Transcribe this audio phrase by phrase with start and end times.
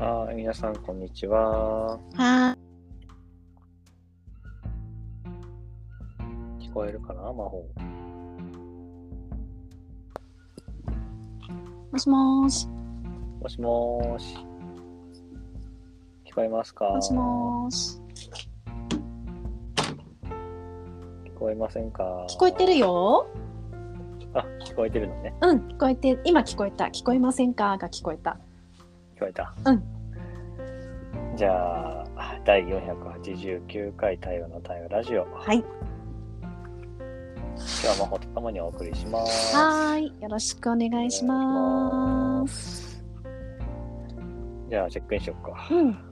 [0.00, 1.98] はい、皆さん、こんにちは。
[2.14, 2.56] は
[6.58, 7.68] 聞こえるかな魔法。
[11.92, 12.66] もしもーし。
[13.42, 14.38] もしもーし。
[16.24, 16.88] 聞こえますか？
[16.88, 18.00] もしもーし。
[21.26, 22.26] 聞こえませんか？
[22.30, 23.26] 聞こえてるよ。
[24.32, 25.34] あ、聞こえてるのね。
[25.42, 26.86] うん、聞こえて、今聞こえた。
[26.86, 27.76] 聞こえませんか？
[27.76, 28.38] が聞こえた。
[29.20, 29.54] 聞こえた？
[29.66, 29.82] うん。
[31.36, 35.26] じゃあ、第489回対話の対話ラジオ。
[35.34, 35.58] はい。
[35.58, 35.66] 今
[37.58, 39.54] 日は魔法とともにお送りします。
[39.54, 40.22] はーい。
[40.22, 42.94] よろしくお願いします。
[42.94, 43.04] す。
[44.70, 45.68] じゃあ、チェックインしようか。
[45.70, 45.78] うん。
[45.78, 46.09] うん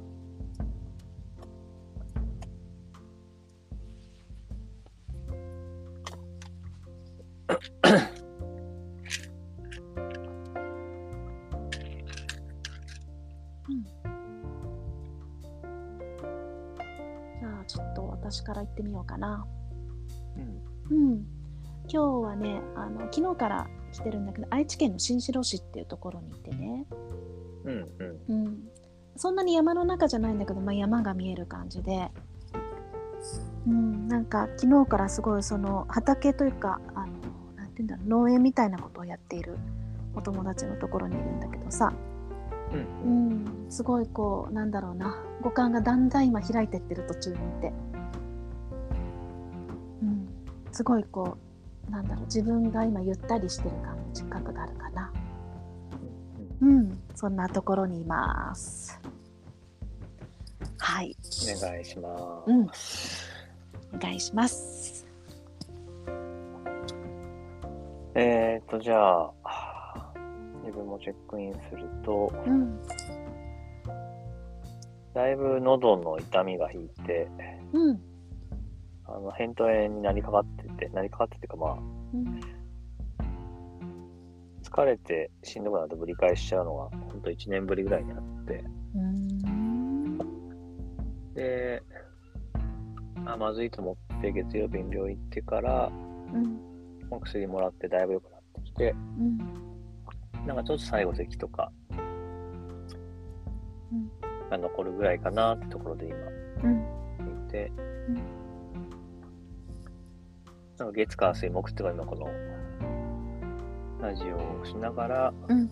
[18.31, 19.47] 私から言ってみようかな。
[20.91, 20.97] うん。
[20.97, 21.27] うん、
[21.89, 21.97] 今日
[22.29, 26.87] はねあの昨日から来てるんだけど愛知県の新城市っていうところにいてね、
[27.65, 27.89] うん。
[28.29, 28.45] うん。
[28.45, 28.59] うん、
[29.17, 32.11] そんなに山の中じゃないんだけど、まあ、山が見える感じで、
[33.67, 37.13] うん、なんか昨日からすごいその畑というかあの
[37.57, 39.57] なんて言うんだろう農園みたいなことをやっている
[40.15, 41.93] お友達のところにいるんだけどさ、
[42.73, 42.79] うん。
[42.79, 43.67] ううん。
[43.69, 47.88] ん、すごいこうなんだろうな五感がだんだん今開いてってる途中にいて、うん、
[50.79, 51.37] すごいこ
[51.89, 55.13] うなんだろう自分が今ゆったりしてる感じ覚があるかな。
[56.61, 59.01] うんそんなところにいます。
[60.79, 61.17] はい。
[61.57, 62.49] お願いします。
[62.49, 63.97] うん。
[63.97, 65.05] お願いします。
[68.15, 70.13] えーと、じゃあ、
[70.65, 72.81] 自分もチェックインすると、うん。
[75.13, 77.29] だいぶ喉の痛みが引いて、
[77.73, 78.18] うん
[79.09, 80.45] あの、扁桃炎になりかかっ
[80.79, 81.73] てて、なりかかってってかまあ、
[82.15, 82.41] うん
[84.63, 88.63] 疲れてしんどくなるとぶり返しちゃうのが、ほんと1年ぶりぐらいにあって、
[88.95, 90.19] うん。
[91.35, 91.83] で、
[93.25, 95.91] あ、まずいと思って月曜日に病院行ってから、
[96.33, 96.61] うん。
[97.11, 99.39] お薬もらってだいぶ良くなってきて、うん。
[100.47, 101.73] なんかちょっと最後咳とか
[103.91, 104.11] うん。
[104.51, 106.17] が残るぐらいかなってところで今
[106.65, 106.79] うん。
[107.49, 107.73] いて、
[108.09, 108.38] うん
[110.79, 112.29] なんか月火水木っていうか今この
[114.01, 115.69] ラジオをしながら、うん。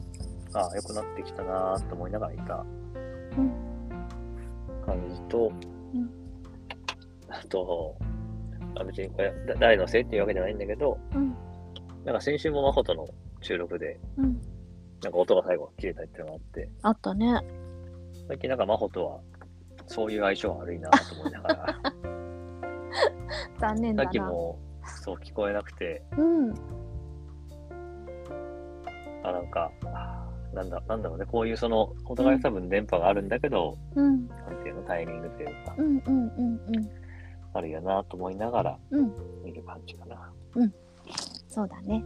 [0.53, 2.65] ああ、良くなってきたなと思いながらいた
[3.37, 3.53] うん。
[4.85, 5.53] 感じと、
[5.95, 6.11] うん。
[7.29, 7.97] あと、
[8.79, 11.37] あ別にこれだ誰のせいっていうわけじゃないんだけど、うん。
[12.05, 13.07] なんか先週も真帆との
[13.43, 14.41] 収録で、うん。
[15.03, 17.41] なんか音が最後切れたっていうのがあって、あったね。
[18.27, 19.21] 最近なんか真帆とは
[19.87, 21.93] そういう相性が悪いなと思いながら、さ
[23.75, 24.11] 残念だな。
[24.11, 26.55] っきもそう聞こえなくて、うん。
[29.23, 34.27] あ、なんか、あなんだ、なんだろうね、こういうその、お互い多分電波があるんだけど、うん。
[34.29, 36.91] なんていうの、タイミングというか、うんうんうんうん。
[37.53, 39.13] あるよなと思いながらうん。
[39.45, 40.31] 見る感じかな。
[41.49, 42.05] そうだね。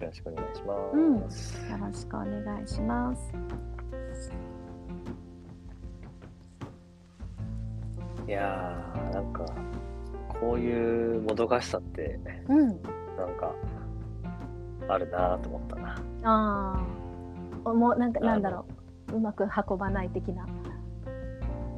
[0.00, 1.70] よろしくお願いします。
[1.70, 3.32] よろしくお願いします。
[8.26, 9.44] いやー、なんか、
[10.42, 12.66] こういうもどかしさって、うん。
[12.66, 12.76] なん
[13.38, 13.54] か、
[14.88, 16.02] あるなと思ったな。
[16.24, 16.84] あ
[17.64, 18.66] あもうなんかなんだろ
[19.12, 19.16] う。
[19.16, 20.44] うまく運ばない的な。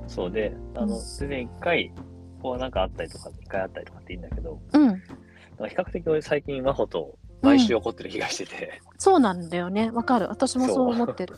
[0.06, 1.02] そうで、あの、うん。
[1.18, 1.92] 全然一回、
[2.40, 4.86] こうなんかあったりとか、一回あったりとかっていいんだけど、うん。
[4.86, 9.90] なんか比較的俺最近真帆と毎週起こってる気がしてて、そうなんだよね。
[9.90, 10.28] わかる。
[10.30, 11.36] 私もそう思ってる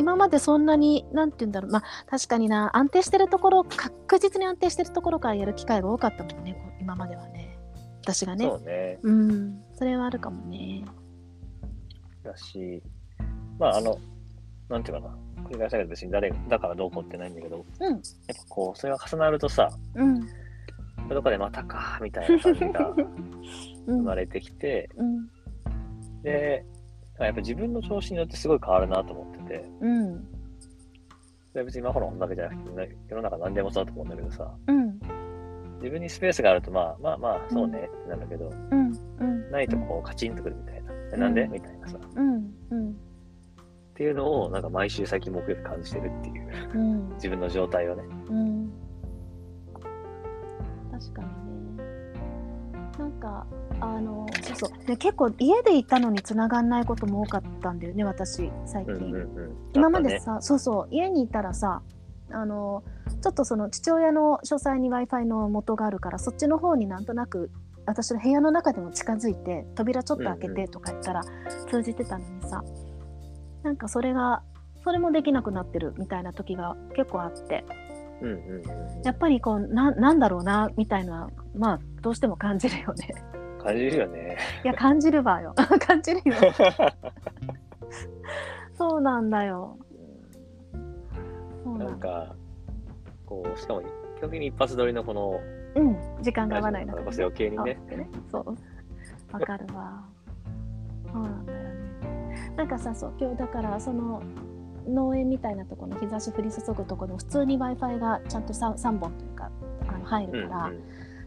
[0.00, 1.70] 今までそんなになんて言うんだろう。
[1.70, 7.58] まあ確かにな安定してるところ確実に安定してるところからやる機会が多かったもんね今まではね。
[8.00, 8.46] 私がね。
[8.46, 8.98] そうね。
[9.02, 9.62] うん。
[9.74, 10.84] それはあるかもね。
[12.24, 12.82] だし、
[13.58, 13.98] まああの、
[14.70, 17.92] なんていうかな、繰り返したけど別に誰だからどうこうってないんだけど、うん。
[17.92, 20.20] やっぱこう、それが重なるとさ、うん。
[20.20, 22.88] どこかでまたか、みたいな感じが
[23.86, 23.98] うん。
[23.98, 25.28] 生まれてきて、うん。
[26.22, 26.64] で、
[27.26, 30.24] やっぱ自分の調子によってすごい変わるなと思ってて、うん。
[31.54, 35.00] で別に真帆の本だけじゃなくて、ね世の中何でもそうだと思うんだけどさ、うん。
[35.78, 39.50] 自分にスペースがあると、まあまあまあ、そうねってなるんだけど、うんうん。
[39.50, 40.92] ないとこうカチンとくるみたいな。
[41.14, 41.52] えなんでうん。
[41.52, 41.96] みたいなさ。
[41.96, 42.96] っうんうん。
[43.94, 47.08] ていうのを、なんか毎週最近木曜日感じてるっていう、うん。
[47.14, 48.02] 自分の状態をね。
[48.28, 48.72] うん。
[50.90, 51.28] 確かに
[51.76, 51.84] ね。
[52.98, 53.46] なんか
[53.80, 54.86] あのそうそう。
[54.86, 59.56] で結構家でいたのに繋がんないことも多かったんだよね私最近、うんうんうん。
[59.74, 60.88] 今までさ、そうそう。
[60.90, 61.82] 家にいたらさ
[62.32, 62.82] あの
[63.22, 67.50] ちょっとその父親の書斎に w i f i の元があるからそっちの方になんとなく
[67.86, 71.22] 私の部屋の中でも近づいて扉ちょっと開けてとか言ったら
[71.68, 72.62] 通じてたのにさ、
[73.62, 74.42] なんかそれが
[74.84, 77.64] それもできなくなってるみたいな時が結構あって。
[78.22, 79.02] うんうんうん。
[79.02, 83.08] やっぱりこうななんだろうなみたいなまあどうしても感じるよね
[83.62, 84.36] 感じるよね。
[84.64, 85.54] いや感じるわよ。
[85.86, 86.34] 感じるよ。
[88.74, 89.76] そうなんだよ。
[91.64, 92.34] ななんか、
[93.26, 93.82] こう、しかも、
[94.16, 95.40] 基本的に一発撮りのこの、
[95.74, 95.96] うん。
[96.22, 98.10] 時間が合わない中ラジオだからこそ余計にね。
[98.30, 98.56] そう。
[99.32, 100.04] わかるわ。
[101.12, 101.80] そうなんだよね。
[102.56, 104.22] なんかさそう今日だからその
[104.88, 109.50] 農園みたいなところの日差し降り注ぐところの普通に w i f i がちゃんと 3, 3本というか
[109.88, 110.80] あの入うんるから、うん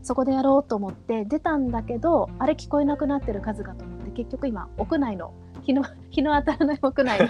[0.03, 5.33] そこでやろうと思って出たんだけどあれ聞こえなくなってる数がと思って結局今屋内の
[5.63, 7.27] 日の 日の当たらない屋内の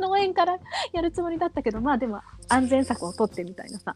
[0.08, 0.58] 農園から
[0.92, 3.94] やるつもりだったけどまあでも安全策を取ってみたいなさ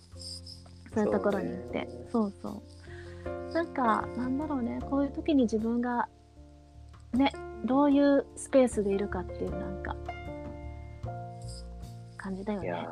[0.94, 1.88] そういうところに行って。
[2.10, 3.52] そう,、そう。
[3.52, 4.78] なんかなんだろうね。
[4.88, 6.08] こういう時に自分が
[7.12, 7.32] ね
[7.64, 9.96] どういうスペースでいるかっていうなんか
[12.16, 12.88] 感じだよね。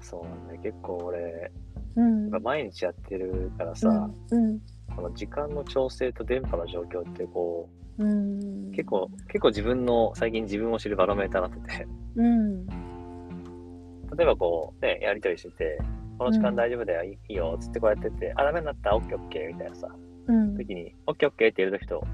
[0.00, 1.50] そうなんだ結構俺、
[1.96, 2.30] うん。
[2.42, 4.60] 毎日やってるからさ、うん。
[4.94, 7.68] この時間の調整と電波の状況ってこ
[7.98, 8.68] うんうん。
[8.68, 11.86] う、結構、結構自分の、最近自分を知るバロメーターになってて、
[12.16, 12.66] うん。
[12.66, 15.78] 例えばこう、ね、やりとりしてて、
[16.18, 19.88] この時間大丈夫だよ、いいよ、つってこうやってて、あ、ダメになった、オッケーオッケーみたいなさ、
[20.26, 20.56] うん。
[20.56, 22.04] 時に、オッケーオッケーって言う時と、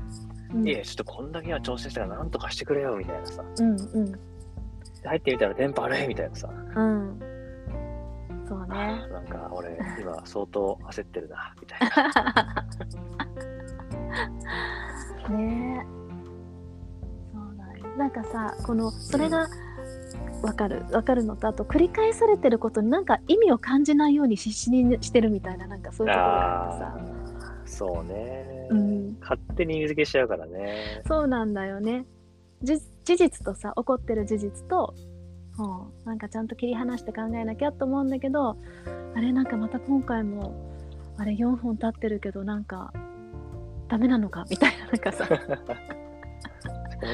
[0.54, 0.68] うん。
[0.68, 4.12] いや、ちょっとこんだけは調整したからなんとかしてくれよ、みたいなさ、うんうん。
[4.12, 4.18] で
[5.08, 7.18] 入ってみたら電波悪いみたいなさ、うん
[8.50, 12.66] そうあねーなんか俺、今相当焦ってるな、みたいな。
[15.38, 15.86] ね。
[15.86, 15.86] え
[17.32, 19.46] そうだよなんかさこのそれが
[20.42, 20.84] わかる。
[20.90, 27.10] わかるのとあと繰り返されてることになんか意味を感じないように必死にしてるみたいななんかそういうところがあって
[27.40, 27.54] さ。
[27.66, 29.16] そうね、うん。
[29.20, 31.02] 勝手に意味付けしちゃうからね。
[31.06, 32.04] そうなんだよね。
[32.62, 34.92] じ事実とさ起こってる事実と、
[35.64, 36.02] う。
[36.02, 38.56] ん、なんかちゃんと切り離して考えなきゃと思うんだけど
[39.14, 40.54] あれなんかまた今回も
[41.18, 42.92] あれ4本立ってるけどなんか
[43.88, 45.28] ダメなのかみたいななんかさ。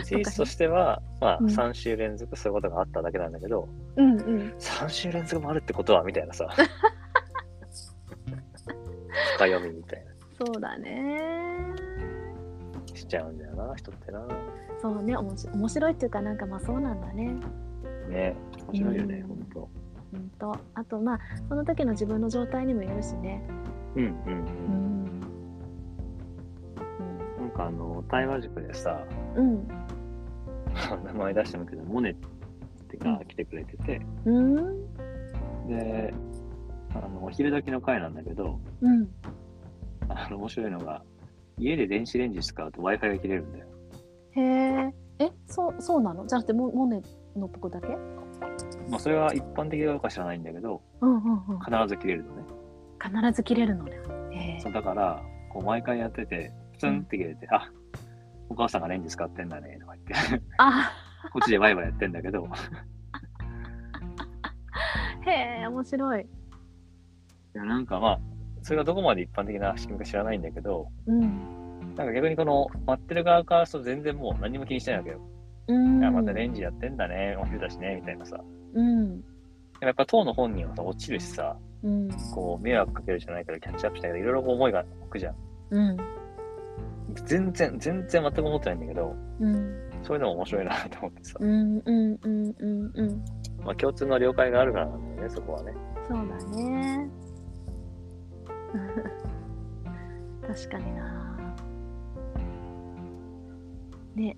[0.02, 1.46] 事実としては、まあ、うん。
[1.46, 4.54] 3週連続そういうことがあっただけなんだけど、うんうん。
[4.58, 6.48] 3週連続もあるってことはみたいなさ。
[9.36, 10.04] 深読みみたい
[10.44, 11.20] そうだね。
[12.90, 14.26] なしちゃうんだよな、人ってな。
[14.80, 17.34] そうね面白面白いっていうかなんかまあそうなんだね
[18.06, 18.34] ね。
[18.68, 19.28] 面白いよね、うん。
[19.28, 19.68] ほんと。
[20.12, 20.56] うんと。
[20.74, 23.42] あとまあその時の自分の状態にもよるしね。
[23.96, 24.32] うんうんううん。
[24.34, 25.20] ん
[27.38, 29.04] なんかあの、対話塾でさ、
[29.34, 29.68] うん。
[31.04, 32.14] 名前出してもけど、モネっ
[32.88, 34.56] てが来てくれてて、うん。
[34.56, 34.86] うん
[35.68, 36.14] で、
[36.94, 39.08] あの、お昼時の回なんだけど、うん。
[40.08, 41.02] あの、面白いのが、
[41.58, 43.66] 家で電子レンジ使うと Wi-Fi が切れるんだよ。
[44.32, 46.26] へええそうそうなの？
[46.26, 47.00] じゃなくてモモネ
[47.36, 47.88] のとこだけ？
[48.88, 51.58] まあ、それは一般的かどうか知らないんだけど、うんうんうん。
[51.60, 52.44] 必ず切れるのね。
[53.02, 53.92] 必ず切れるのね。
[54.32, 54.60] へえ。
[54.60, 57.70] そうだから、こう毎回やってて、プツンって切れて、あ
[58.48, 60.92] お母さんがレンジ使ってんだねとか言って、あ。
[61.32, 62.48] こっちでワイワイやってんだけど、
[65.22, 66.22] へえ面白い。
[66.22, 66.26] い
[67.54, 68.20] やなんかまあ、
[68.62, 71.94] それがどこまで一般的な仕組みか知らないんだけど、うん。
[71.96, 75.20] なんか逆にこの待ってる側からすると全然もう何も気にしてないわけよ。
[75.68, 78.42] うんいや、またレンジやってんだね、お昼だしね、みたいなさ。
[78.74, 79.24] うん
[79.80, 85.34] やっぱ当の本人はさ、落ちるしさ、うんこう迷惑かけるじゃないからキャッチアップしたけど、いろいろ思いが湧くじゃん。
[85.70, 85.96] うん
[87.24, 91.36] 全然、全然全く思ってないんだけど、うんそういうのも面白いなと思ってさ。
[91.40, 93.24] うんうんうんうんうん
[93.64, 95.72] まあ共通の了解があるからなんだよね、そこはね。
[96.08, 97.10] そうだね
[100.46, 101.54] 確かにな
[104.14, 104.36] ね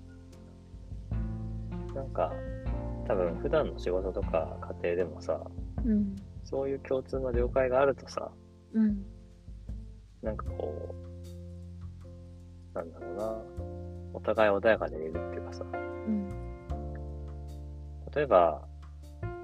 [1.99, 2.31] なんか、
[3.07, 5.41] 多分普段の仕事とか家庭でもさ、
[5.85, 6.15] うん
[6.45, 8.31] そういう共通の了解があるとさ、
[8.73, 9.03] うん
[10.21, 10.73] なんかこ
[12.73, 13.35] う、なんだろうな、
[14.13, 15.77] お互い穏やかでいるっていうかさ、う
[16.09, 16.29] ん
[18.15, 18.65] 例えば、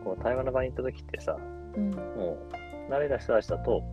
[0.04, 1.38] こう対話の場に行った時ってさ、
[1.76, 2.38] うんも
[2.90, 3.84] う慣れた人たちだと、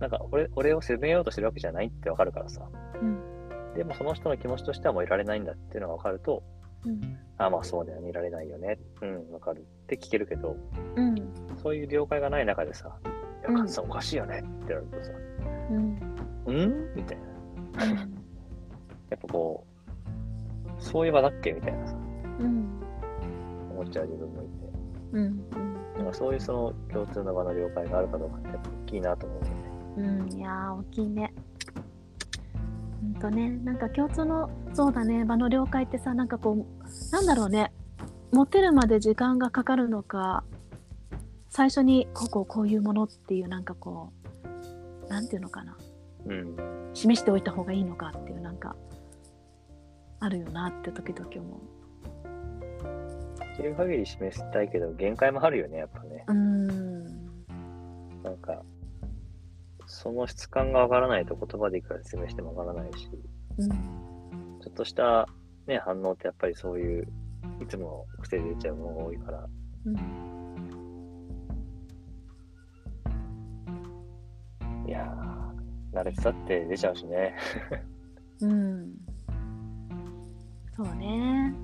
[0.00, 2.68] なんか俺俺を責めようとしてるわけじゃないってわかるからさ、
[3.00, 3.74] うん。
[3.74, 6.42] でもその人の気持ちとしてはもういられないんだっていうのがわかると、
[6.86, 7.18] うん。
[7.38, 9.60] あまあそうだよね、いられないよね、うん、わかる。
[9.60, 10.56] って聞けるけど、
[10.96, 11.14] うん。
[11.62, 14.38] そういう了解がない中でさ、いや、うんカズさんおかしいよね。
[14.38, 15.12] って言われるとさ、
[15.70, 15.98] うん。
[16.46, 16.94] うん？
[16.94, 17.94] みたいな。
[17.94, 19.64] やっぱこ
[20.78, 21.52] う、そういう場だっけ？
[21.52, 21.94] みたいなさ、
[22.40, 22.80] うん
[23.70, 24.50] 思っちゃう自分もいて。
[25.12, 25.50] うん。
[25.96, 29.52] なんかそういうその共通の場の了解があるかどうかってやっぱ大きいなと思うよね。
[29.96, 31.32] うん、いやー大きいね。
[33.02, 37.72] ほんとね、なんか共通のそうだね場の了解ってさなんかこうなんだろうね
[38.30, 40.44] 持てるまで時間がかかるのか
[41.48, 44.12] 最初にこうこうこういうものっていうなんかこ
[45.04, 45.76] うなんていうのかな
[46.26, 46.56] うん。
[46.94, 48.76] 示しておいた方がいいのかっていうなんか
[50.20, 51.60] あるよなって時々思
[53.40, 56.24] できる限り示したいけど、限界もあるよね、やっぱね。
[56.26, 56.32] う。
[56.32, 56.81] ん
[59.92, 63.10] その質感がわからないと言葉でいくら説明してもわからないし、
[63.58, 63.70] うん
[64.62, 65.28] ちょっとした、
[65.66, 67.08] ね、反応ってやっぱりそういう、
[67.60, 69.46] いつもの癖で出ちゃうものが多いから、
[69.86, 69.96] うん
[74.86, 77.36] いやー、慣れてたって出ちゃうしね。
[78.40, 78.94] うん
[80.74, 81.54] そうね。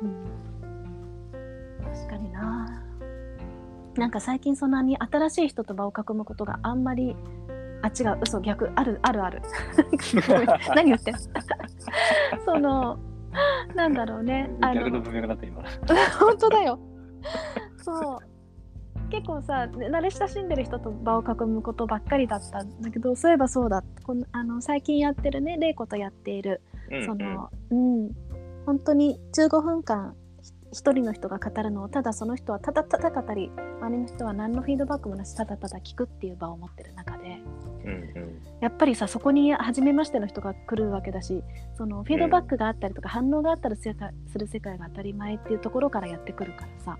[0.00, 0.24] うん、
[1.82, 2.83] 確かにな。
[3.96, 7.16] なんか最近そんなに新しい人と場を囲むことがあんまり
[7.82, 9.42] あ違う嘘逆あるあるある。
[10.74, 11.14] 何言ってん
[12.44, 12.98] その
[13.74, 14.50] なんだろうね。
[14.60, 15.02] あの。
[16.18, 16.78] 本当だよ。
[17.76, 18.34] そう。
[19.10, 26.62] 結構さ慣れ親しんでる人と場を囲むことばっかりだったんだけどそういえばそうだこのあの最近やってるね玲子とやっている。
[26.90, 28.10] うんそのうん。
[28.66, 30.23] 本当に15分間ひ
[30.74, 33.50] 一人の人が語るのをただその人はただただ語り
[33.80, 37.40] 周りの人は何のフィードバックもなしただただ聞くっていう場を持ってる中で
[37.84, 38.42] うんうん。
[38.60, 41.42] やっぱりさそこに初めましての人が来るわけだし
[41.76, 43.88] そのフィードバックがあったりとか反応があったりす
[44.38, 46.98] る世界が当たり前っていうところからやってくるからさ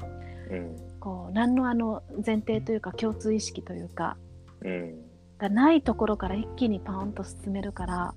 [0.51, 0.77] うん。
[1.01, 4.17] こう何のあの前提というか共通意識というか
[4.63, 4.95] うん。
[5.39, 8.15] がないところから一気にパーンと進めるから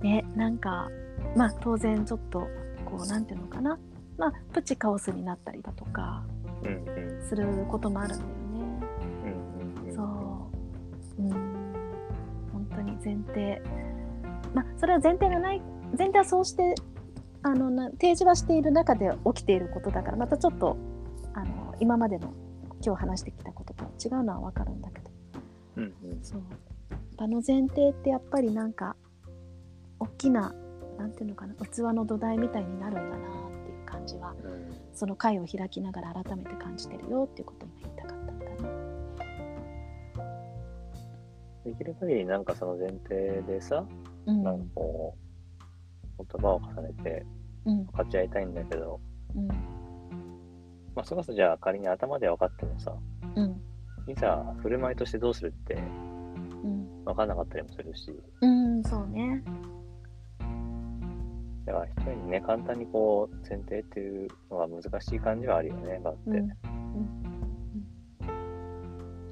[0.00, 0.90] ねなんか
[1.36, 2.48] まあ当然ちょっと
[2.84, 3.78] こうなんていうのかな
[4.18, 6.24] まあプチカオスになったりだとか
[7.28, 8.30] することもあるんだよ
[9.86, 9.92] ね。
[9.94, 11.30] そう、うん、
[12.52, 13.62] 本当に前提。
[14.54, 15.62] まあそれは前提がない
[15.96, 16.74] 前提はそうして
[17.42, 20.76] あのな提示はしている中で起きていることだからまたちょっと
[21.34, 22.32] あの今までの
[22.84, 25.10] 今日話してきたことと違うのは分かるんだけど。
[25.76, 26.22] うんうん。
[26.22, 26.42] そう。
[27.16, 28.96] 場の前提ってやっぱりなんか
[30.00, 30.52] 大きな
[30.98, 33.41] なんていうのかな器の土台みたいになるんだな
[34.02, 34.76] 感じはうん。
[34.92, 38.52] その回を開きながら改めて感じてるよっていうことを今言いたかったんだね。
[41.64, 43.84] できる限りなんかその前提でさ、
[44.26, 44.42] うん。
[44.42, 45.16] なんかこ
[46.18, 47.26] う、言葉を重ねて
[47.64, 47.84] うん。
[47.86, 49.00] 分かち合いたいんだけど、
[49.36, 49.48] うん。
[50.94, 52.94] まあ、それこそじゃあ仮に頭で分かってもさ、
[53.36, 53.60] うん。
[54.08, 55.78] いざ振る舞いとしてどうするってう
[56.66, 57.04] ん。
[57.04, 59.42] 分かんなかったりもするし、うんそうね。
[61.72, 66.20] だから一人にね、簡単にこう、前提っていうのが難しい感じはあるよね、場って。
[66.26, 66.52] うんうんうん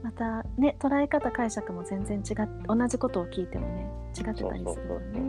[0.02, 5.20] またね捉え方解釈も全然違っ同じことを聞いてもね違ってたりするよね。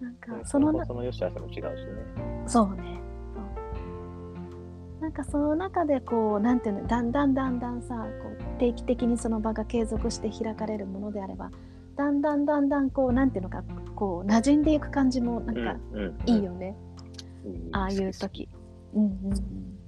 [0.00, 2.44] なんかそのなその良し悪しも違うしね。
[2.46, 3.00] そうね。
[5.00, 11.50] なんかその中でこうなんていうのだんだんだんだんさこう定期的にその場が継続して開かれるものであれば
[11.98, 13.64] だんだんだんだんこうなんていうのか
[13.96, 16.76] こう馴染んでいく感じもなんかうんうんいいよね、
[17.44, 18.48] いいああいう好き好き時。
[18.94, 19.78] うんうんうん。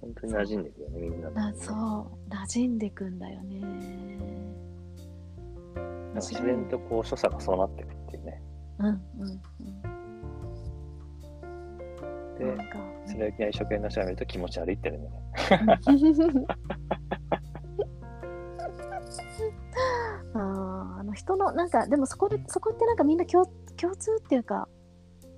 [0.00, 3.58] 本当に馴染んでるよね、みんなそう馴染んでくんだよね。
[5.74, 8.42] なんか自然とこう、所作がそうなっていくっていうね。
[8.78, 9.82] うんうんうん。
[12.46, 15.12] なでん、かそれをいきなり初見の人が見ると気持ち悪いってるんだよ
[15.64, 15.78] ね。
[21.12, 24.68] の人のなんかでもそこでそこってなんかみんな共共通っていうか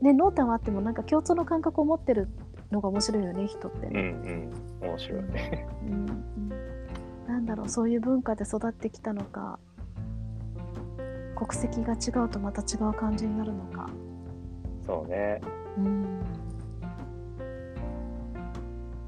[0.01, 2.29] ね濃淡はあってもなんか共通の感覚を持ってる
[2.71, 4.51] のが面白いよね人ってうんね、
[4.81, 4.89] うん。
[4.89, 5.67] 面白いね。
[5.83, 6.25] うんうん
[7.27, 9.59] なんだろうそういう文化で育ってきたのか
[11.37, 13.89] 国籍が違うとまた違う感じになるのか
[14.87, 15.41] そうね。
[15.79, 16.21] うん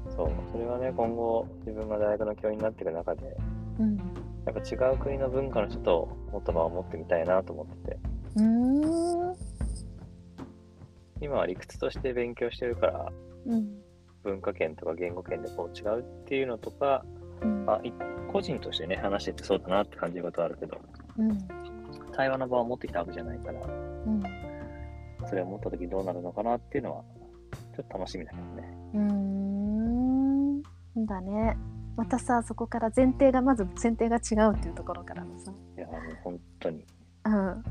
[0.09, 0.31] そう。
[0.51, 3.37] それはね、今後、自分が大学の教員になっていく中で、
[3.79, 4.16] うん
[4.47, 7.99] やっぱ違う国の文化の人ともっと場を持ってみたいなと思ってて、
[8.37, 9.35] うーん。
[11.19, 13.11] 今は理屈として勉強してるから、
[13.45, 13.67] うん。
[14.23, 17.03] 文化圏とか言語圏でこう違うっていうのとか、
[17.41, 17.65] うん。
[17.65, 17.91] まあ、い
[18.31, 20.79] 個人としてね、話しててそうだなって感じることはあるけど、
[21.17, 21.37] うん。
[22.15, 24.23] 対話の場を持ってきたわけじゃないから、うん。
[25.27, 27.03] それを持った時どうなるのかなっていうのは、
[27.75, 28.77] ちょっと楽しみだけどね。
[28.93, 30.61] うーん。
[31.05, 31.57] だね
[31.97, 36.85] またさそこから前提がまず前提が違うっていうところからのさ、いや、もう本当に。
[37.25, 37.63] うん、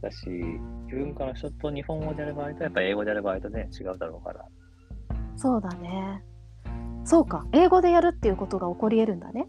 [0.00, 0.30] だし、
[0.84, 4.44] 自分から人と日本語でやる場合と、やっぱ英語でやる場合とね、違うだろうから。
[5.36, 6.22] そうだね。
[7.04, 7.44] そうか。
[7.52, 9.46] 英語でやるっていうことが起こり得るんだね。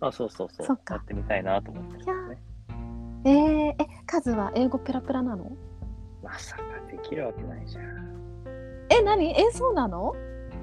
[0.00, 0.66] あ、そうそうそう。
[0.66, 0.94] そっか。
[0.96, 2.38] やってみたいなと思ってるね。
[3.24, 3.34] えー、
[3.72, 3.76] え
[4.06, 5.50] カズは英語ペラペラなの？
[6.22, 7.84] まさかできるわけないじゃん。
[8.90, 9.30] え何？
[9.30, 10.14] えそうなの？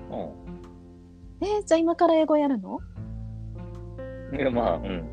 [0.09, 0.64] う
[1.41, 2.79] えじゃあ今から英語やるの？
[4.31, 4.35] ん。
[4.35, 5.05] いや、まあ、うん。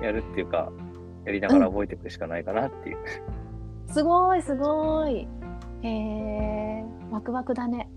[0.00, 0.72] やるっていうか、
[1.24, 2.96] やりながら覚えていくしかないかなっていう。
[3.88, 5.28] すごいすごい
[5.82, 7.90] へえワクワクだね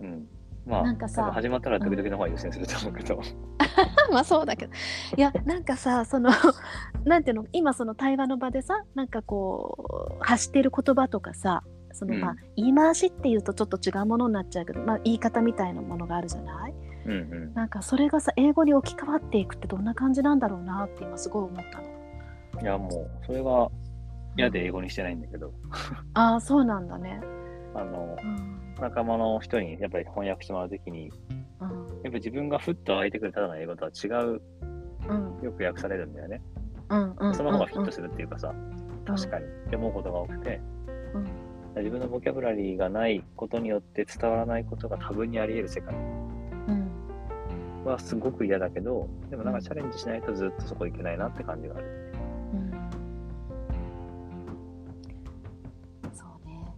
[0.00, 0.26] うん。
[0.64, 3.20] まあ、なんかさ始まったら時々の方が優先すると思うけど。
[4.10, 4.72] まあそうだけど
[5.16, 6.30] いやなんかさその
[7.04, 7.46] なんていうの？
[7.52, 11.62] 今その対話の場でさなんかこう発している言葉とかさ
[11.94, 12.20] その、うん。
[12.20, 16.74] まあ言い回しっていうとちょっと違うものになっちゃうけど、まあ、言い方みたいなものがあるじゃない？
[17.06, 17.54] うんうん。
[17.54, 22.62] なんかそれがさ英語に置き換わっていくってどんな感じなんだろうなって今すごい思ったの。
[22.62, 23.70] いや、もう、それは
[24.36, 25.52] 嫌で英語にしてないんだけど、
[26.14, 27.20] ああそうなんだね。
[27.74, 28.74] あの、うん。
[28.80, 31.10] 仲間の人にやっぱり翻訳してもらうときに、
[31.60, 31.68] うん。
[32.04, 34.40] やっぱ自分がふっと湧いてくるただの英語とは違う、
[35.08, 35.40] うん。
[35.42, 36.42] よく訳されるんだよね。
[36.90, 38.54] うんうんその方がフィットするっていうかさ、
[39.06, 39.46] 確かに。
[39.46, 39.50] に。
[39.66, 40.60] って思うことが多くて、
[41.14, 41.26] うん
[41.74, 52.12] 自分のボキャブラリーがないことによって伝わらないことが多分にあり得る世界うんはすごく嫌だけど、でもなんかチャレンジしないとずっとそこ行けないなって感じがある。
[52.54, 52.70] うん
[56.12, 56.74] そうね。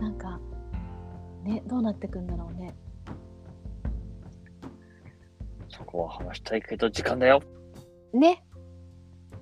[0.00, 0.38] なんか
[1.42, 2.74] ねどうなってくんだろうね。
[5.68, 7.42] そこは話したいけど時間だよ。
[8.12, 8.44] ね。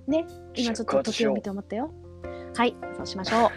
[0.06, 0.24] ね。
[0.54, 1.92] 今ちょっと時を見て思ったよ。
[2.57, 3.50] はい、そうしましょ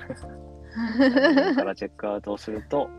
[1.00, 2.90] だからチェックアウトをすると、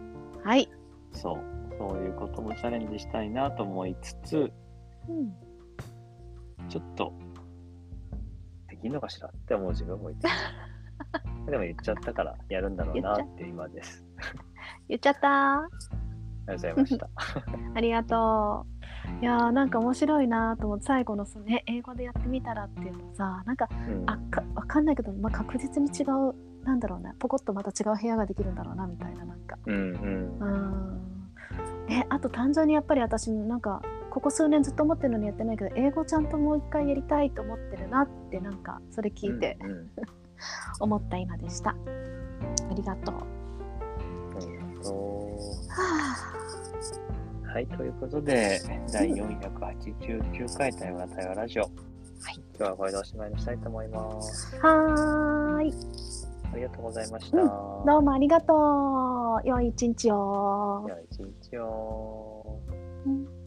[0.45, 0.49] う。
[0.49, 0.69] はい。
[1.13, 1.39] そう、
[1.79, 4.53] そういうこともチャレンジしたいなと思いつつ、
[5.09, 5.35] うん、
[6.69, 7.13] ちょっと、
[8.69, 10.28] できんのかしらって思う自分もいて。
[11.50, 14.04] でも言っちゃったからやるんだろうなって今です。
[14.89, 15.69] 言っちゃった。
[16.47, 17.11] ありがとうございました。
[17.75, 18.74] ありがとう。
[19.21, 24.04] いやーなんか面白いなと思って最後のその、ね、英語でやってみたらっていうのさなんかうん。
[24.06, 29.58] あかわかんないけど、まあ、確実に違うなんだろうねポコッとまた違う部屋ができるんだろうなみたいななんか。
[29.67, 29.78] うんう
[30.47, 31.00] ん。
[32.08, 39.90] あと単純にやっぱり私なんかここ数年ずっと思ってるのにやってないけど英語ちゃんともう一回やりたいと思ってるなってなんかそれ聞いてうんうん。
[40.80, 41.75] 思った今でした、あ
[42.75, 43.14] りがとう、
[45.69, 46.44] はあ
[47.54, 48.60] はい、ということで、
[48.93, 51.62] 第489回対話対話ラジオ。
[51.62, 51.73] はい、
[52.58, 54.56] 今日はこれでおしまいにしたいと思います。
[54.56, 55.73] はーい
[56.52, 57.38] ありがとうございました。
[57.38, 57.47] うん
[57.86, 58.54] どうもありがと
[59.45, 62.58] う良い一日をでは一日を。
[63.06, 63.44] うん